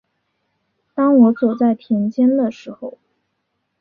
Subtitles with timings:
[0.95, 2.97] 当我走在田间的时候